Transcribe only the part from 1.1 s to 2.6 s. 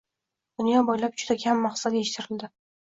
juda kam mahsulot yetishtirildi.